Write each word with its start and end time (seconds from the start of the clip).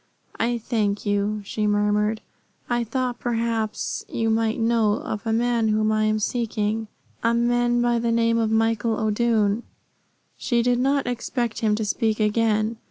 "I 0.39 0.57
thank 0.57 1.05
you," 1.05 1.43
she 1.45 1.67
murmured. 1.67 2.21
"I 2.67 2.83
thought 2.83 3.19
perhaps 3.19 4.03
you 4.09 4.31
might 4.31 4.59
know 4.59 4.93
of 4.95 5.27
a 5.27 5.31
man 5.31 5.67
whom 5.67 5.91
I 5.91 6.05
am 6.05 6.17
seeking 6.17 6.87
a 7.21 7.35
man 7.35 7.83
by 7.83 7.99
the 7.99 8.11
name 8.11 8.39
of 8.39 8.49
Michael 8.49 8.99
O'Doone." 8.99 9.61
She 10.37 10.63
did 10.63 10.79
not 10.79 11.05
expect 11.05 11.59
him 11.59 11.75
to 11.75 11.85
speak 11.85 12.19
again. 12.19 12.77